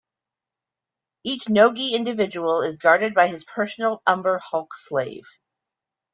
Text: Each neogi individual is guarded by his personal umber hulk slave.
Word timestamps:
Each 1.23 1.43
neogi 1.45 1.91
individual 1.91 2.63
is 2.63 2.77
guarded 2.77 3.13
by 3.13 3.27
his 3.27 3.43
personal 3.43 4.01
umber 4.07 4.39
hulk 4.39 4.73
slave. 4.73 5.27